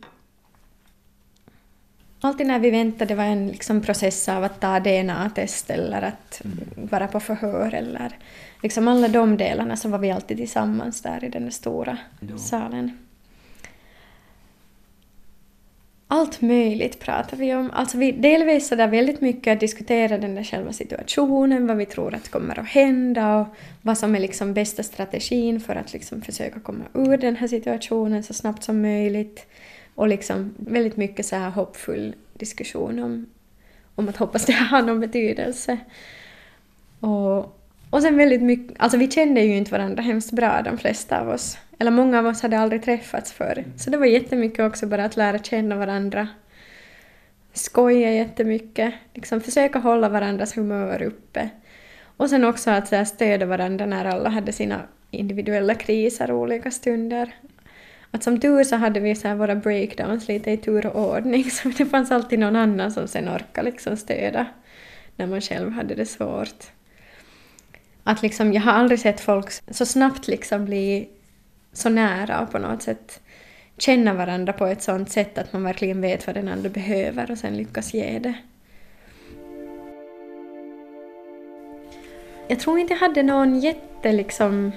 Alltid 2.22 2.48
när 2.48 2.60
vi 2.60 2.72
väntade 2.72 3.06
det 3.06 3.16
var 3.16 3.24
en 3.24 3.48
liksom 3.48 3.82
process 3.82 4.30
av 4.30 4.44
att 4.44 4.60
ta 4.60 4.80
DNA-test 4.80 5.70
eller 5.70 6.02
att 6.02 6.42
mm. 6.46 6.88
vara 6.92 7.08
på 7.08 7.20
förhör 7.20 7.74
eller 7.74 8.18
liksom 8.64 8.88
alla 8.88 9.08
de 9.08 9.38
delarna 9.38 9.76
så 9.76 9.90
var 9.90 10.00
vi 10.00 10.12
alltid 10.12 10.38
tillsammans 10.38 11.02
där 11.02 11.24
i 11.24 11.30
den 11.30 11.52
stora 11.52 11.98
ja. 12.20 12.38
salen. 12.38 12.98
Allt 16.08 16.42
möjligt 16.42 17.00
pratar 17.00 17.38
vi 17.38 17.56
om. 17.56 17.72
Alltså 17.74 17.98
vi 17.98 18.12
delvis 18.12 18.68
så 18.68 18.76
där 18.76 18.88
väldigt 18.88 19.22
mycket 19.22 19.54
att 19.54 19.60
diskutera 19.60 20.18
den 20.18 20.36
där 20.36 20.44
själva 20.44 20.74
situationen, 20.74 21.68
vad 21.68 21.78
vi 21.78 21.86
tror 21.86 22.16
att 22.16 22.30
kommer 22.30 22.60
att 22.60 22.68
hända 22.68 23.38
och 23.38 23.48
vad 23.82 23.98
som 23.98 24.16
är 24.16 24.20
liksom 24.20 24.54
bästa 24.54 24.84
strategin 24.84 25.60
för 25.60 25.76
att 25.76 25.94
liksom 25.94 26.22
försöka 26.22 26.60
komma 26.60 26.84
ur 26.94 27.18
den 27.18 27.36
här 27.36 27.48
situationen 27.48 28.24
så 28.24 28.34
snabbt 28.34 28.64
som 28.64 28.82
möjligt. 28.82 29.46
Och 29.96 30.08
liksom 30.08 30.54
väldigt 30.58 30.98
mycket 30.98 31.26
så 31.26 31.36
här 31.36 31.50
hoppfull 31.50 32.16
diskussion 32.34 33.00
om, 33.00 33.26
om 33.96 34.10
att 34.10 34.18
hoppas 34.18 34.46
det 34.46 34.54
har 34.54 34.82
någon 34.82 35.00
betydelse. 35.00 35.78
Och, 37.00 37.60
och 37.94 38.02
sen 38.02 38.18
väldigt 38.18 38.42
mycket, 38.42 38.76
alltså 38.80 38.98
vi 38.98 39.12
kände 39.12 39.42
ju 39.42 39.58
inte 39.58 39.72
varandra 39.72 40.04
hemskt 40.04 40.32
bra 40.32 40.62
de 40.62 40.78
flesta 40.78 41.22
av 41.22 41.30
oss. 41.30 41.58
Eller 41.80 41.92
många 41.92 42.20
av 42.20 42.26
oss 42.26 42.42
hade 42.42 42.60
aldrig 42.60 42.84
träffats 42.84 43.34
förr. 43.34 43.64
Så 43.78 43.90
det 43.90 43.98
var 43.98 44.06
jättemycket 44.06 44.60
också 44.60 44.88
bara 44.88 45.06
att 45.06 45.18
lära 45.18 45.40
känna 45.40 45.76
varandra. 45.76 46.28
Skoja 47.54 48.12
jättemycket, 48.12 48.94
liksom 49.14 49.42
försöka 49.42 49.80
hålla 49.80 50.10
varandras 50.10 50.58
humör 50.58 51.02
uppe. 51.02 51.50
Och 52.18 52.30
sen 52.30 52.44
också 52.44 52.72
att 52.72 52.88
så 52.88 52.96
här, 52.96 53.06
stödja 53.06 53.46
varandra 53.46 53.86
när 53.86 54.06
alla 54.06 54.30
hade 54.30 54.52
sina 54.52 54.82
individuella 55.12 55.76
kriser 55.76 56.32
olika 56.32 56.72
stunder. 56.72 57.36
Att 58.12 58.24
som 58.24 58.40
tur 58.40 58.64
så 58.64 58.76
hade 58.76 59.00
vi 59.00 59.16
så 59.16 59.28
här 59.28 59.36
våra 59.36 59.56
breakdowns 59.56 60.28
lite 60.28 60.52
i 60.52 60.58
tur 60.58 60.86
och 60.86 61.10
ordning, 61.10 61.44
så 61.52 61.70
det 61.70 61.86
fanns 61.86 62.12
alltid 62.12 62.40
någon 62.40 62.56
annan 62.56 62.92
som 62.92 63.08
sen 63.08 63.30
orkade 63.30 63.72
liksom 63.72 63.98
stödja 63.98 64.46
när 65.16 65.28
man 65.28 65.42
själv 65.42 65.72
hade 65.72 65.96
det 65.96 66.06
svårt. 66.06 66.74
Att 68.04 68.22
liksom, 68.22 68.54
jag 68.54 68.62
har 68.62 68.72
aldrig 68.72 69.00
sett 69.00 69.22
folk 69.22 69.52
så 69.72 69.86
snabbt 69.86 70.28
liksom 70.28 70.66
bli 70.66 71.10
så 71.74 71.90
nära 71.90 72.42
och 72.42 72.52
på 72.52 72.60
något 72.60 72.82
sätt 72.82 73.22
känna 73.78 74.14
varandra 74.14 74.54
på 74.54 74.66
ett 74.66 74.82
sånt 74.82 75.12
sätt 75.12 75.38
att 75.38 75.54
man 75.54 75.64
verkligen 75.64 76.02
vet 76.02 76.28
vad 76.28 76.36
den 76.36 76.48
andra 76.48 76.70
behöver 76.70 77.32
och 77.32 77.38
sen 77.38 77.58
lyckas 77.58 77.94
ge 77.94 78.20
det. 78.20 78.34
Jag 82.48 82.60
tror 82.60 82.80
inte 82.80 82.94
jag 82.94 83.00
hade 83.00 83.24
någon 83.24 83.60
jätte 83.60 84.12
liksom 84.12 84.72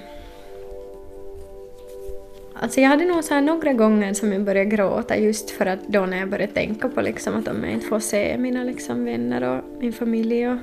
Alltså 2.61 2.81
jag 2.81 2.89
hade 2.89 3.05
nog 3.05 3.23
så 3.23 3.39
några 3.41 3.73
gånger 3.73 4.13
som 4.13 4.33
jag 4.33 4.43
började 4.43 4.69
gråta 4.69 5.17
just 5.17 5.49
för 5.49 5.65
att 5.65 5.87
då 5.87 6.05
när 6.05 6.17
jag 6.17 6.29
började 6.29 6.53
tänka 6.53 6.89
på 6.89 7.01
liksom 7.01 7.35
att 7.35 7.47
om 7.47 7.63
jag 7.63 7.73
inte 7.73 7.87
får 7.87 7.99
se 7.99 8.37
mina 8.37 8.63
liksom 8.63 9.05
vänner 9.05 9.43
och 9.43 9.63
min 9.79 9.93
familj 9.93 10.47
och 10.47 10.57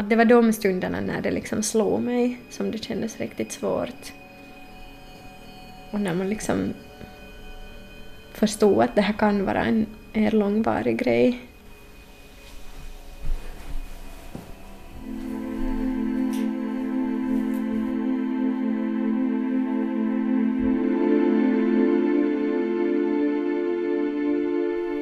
att 0.00 0.08
det 0.08 0.16
var 0.16 0.24
de 0.24 0.52
stunderna 0.52 1.00
när 1.00 1.20
det 1.20 1.30
liksom 1.30 1.62
slog 1.62 2.02
mig 2.02 2.38
som 2.50 2.70
det 2.70 2.78
kändes 2.78 3.20
riktigt 3.20 3.52
svårt. 3.52 4.12
Och 5.90 6.00
när 6.00 6.14
man 6.14 6.28
liksom 6.28 6.74
förstod 8.32 8.82
att 8.82 8.94
det 8.94 9.02
här 9.02 9.14
kan 9.14 9.44
vara 9.44 9.64
en, 9.64 9.86
en 10.12 10.38
långvarig 10.38 10.98
grej. 10.98 11.40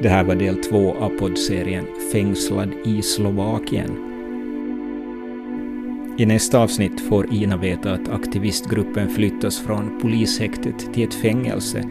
Det 0.01 0.09
här 0.09 0.23
var 0.23 0.35
del 0.35 0.63
två 0.63 0.95
av 0.95 1.09
poddserien 1.09 1.85
Fängslad 2.11 2.73
i 2.85 3.01
Slovakien 3.01 4.08
i 6.19 6.25
nästa 6.25 6.59
avsnitt 6.59 7.01
får 7.01 7.33
Ina 7.33 7.57
veta 7.57 7.93
att 7.93 8.09
aktivistgruppen 8.09 9.09
flyttas 9.09 9.59
från 9.59 9.99
polishäktet 10.01 10.93
till 10.93 11.03
ett 11.03 11.13
fängelse 11.13 11.83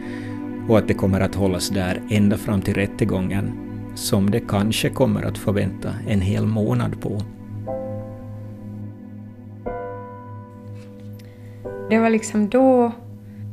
och 0.67 0.77
att 0.77 0.87
det 0.87 0.93
kommer 0.93 1.21
att 1.21 1.35
hållas 1.35 1.69
där 1.69 2.01
ända 2.09 2.37
fram 2.37 2.61
till 2.61 2.73
rättegången, 2.73 3.51
som 3.95 4.31
det 4.31 4.39
kanske 4.39 4.89
kommer 4.89 5.23
att 5.23 5.37
få 5.37 5.51
vänta 5.51 5.93
en 6.07 6.21
hel 6.21 6.45
månad 6.45 7.01
på. 7.01 7.21
Det 11.89 11.99
var 11.99 12.09
liksom 12.09 12.49
då 12.49 12.91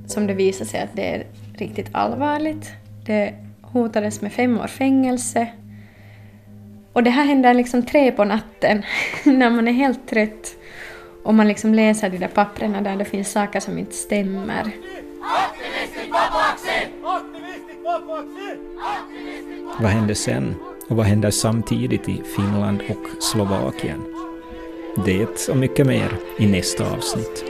som 0.07 0.27
det 0.27 0.35
visade 0.35 0.71
sig 0.71 0.81
att 0.81 0.97
det 0.97 1.15
är 1.15 1.27
riktigt 1.55 1.89
allvarligt. 1.93 2.73
Det 3.07 3.35
hotades 3.61 4.21
med 4.21 4.33
fem 4.33 4.61
år 4.61 4.67
fängelse. 4.67 5.49
Och 6.93 7.03
det 7.03 7.11
här 7.11 7.25
händer 7.25 7.55
liksom 7.55 7.83
tre 7.83 8.13
på 8.13 8.25
natten, 8.25 8.83
när 9.25 9.51
man 9.51 9.69
är 9.69 9.73
helt 9.73 10.09
trött 10.09 10.57
om 11.27 11.37
man 11.37 11.49
liksom 11.49 11.75
läser 11.75 12.11
de 12.11 12.19
där 12.19 12.29
papperna 12.29 12.81
där 12.81 12.97
det 12.97 13.05
finns 13.05 13.33
saker 13.33 13.61
som 13.61 13.79
inte 13.79 13.95
stämmer. 13.95 14.71
Vad 19.79 19.91
hände 19.91 20.15
sen? 20.15 20.55
Och 20.89 20.97
vad 20.97 21.07
händer 21.07 21.31
samtidigt 21.31 22.09
i 22.09 22.23
Finland 22.37 22.83
och 22.89 23.23
Slovakien? 23.23 24.03
Det 25.05 25.49
och 25.49 25.57
mycket 25.57 25.87
mer 25.87 26.19
i 26.39 26.47
nästa 26.47 26.93
avsnitt. 26.93 27.45